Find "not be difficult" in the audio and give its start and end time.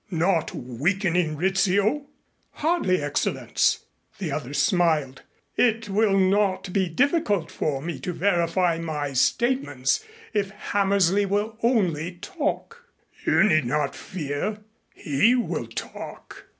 6.17-7.51